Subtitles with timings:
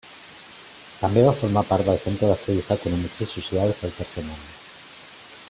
[1.01, 4.43] També va formar part del Centre d'Estudis Econòmics i Socials del Tercer Món.